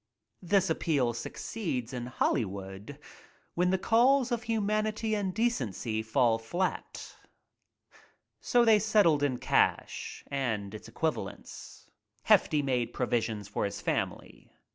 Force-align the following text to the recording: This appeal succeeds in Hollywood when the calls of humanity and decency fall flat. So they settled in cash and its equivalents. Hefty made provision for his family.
This 0.41 0.71
appeal 0.71 1.13
succeeds 1.13 1.93
in 1.93 2.07
Hollywood 2.07 2.97
when 3.53 3.69
the 3.69 3.77
calls 3.77 4.31
of 4.31 4.41
humanity 4.41 5.13
and 5.13 5.31
decency 5.31 6.01
fall 6.01 6.39
flat. 6.39 7.15
So 8.39 8.65
they 8.65 8.79
settled 8.79 9.21
in 9.21 9.37
cash 9.37 10.23
and 10.25 10.73
its 10.73 10.87
equivalents. 10.87 11.87
Hefty 12.23 12.63
made 12.63 12.93
provision 12.93 13.43
for 13.43 13.63
his 13.63 13.79
family. 13.79 14.51